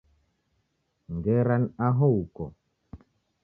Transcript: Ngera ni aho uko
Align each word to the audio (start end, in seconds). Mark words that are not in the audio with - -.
Ngera 1.15 1.55
ni 1.61 1.69
aho 1.87 2.05
uko 2.21 2.43